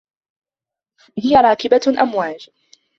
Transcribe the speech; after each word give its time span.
هي 1.17 1.35
راكبة 1.41 1.95
أمواج. 2.01 2.49